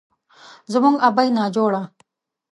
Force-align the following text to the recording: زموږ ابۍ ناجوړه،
زموږ 0.71 0.95
ابۍ 1.07 1.29
ناجوړه، 1.37 1.83